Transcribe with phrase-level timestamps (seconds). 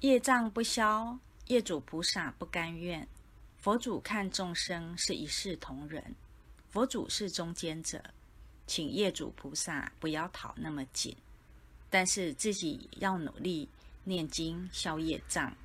[0.00, 3.06] 业障不消业主菩萨不甘愿。
[3.56, 6.14] 佛祖看众生是一视同仁
[6.70, 8.02] 佛祖是中间者
[8.66, 11.16] 请业主菩萨不要讨那么紧。
[11.88, 13.68] 但是自己要努力
[14.02, 15.56] 念经消业障